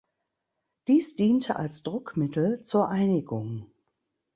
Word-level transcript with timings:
Dies 0.87 1.15
diente 1.15 1.57
als 1.57 1.83
Druckmittel 1.83 2.63
zur 2.63 2.89
Einigung. 2.89 3.71